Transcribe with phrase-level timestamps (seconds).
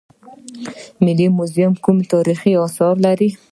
[1.03, 3.29] ملي موزیم کوم تاریخي اثار لري؟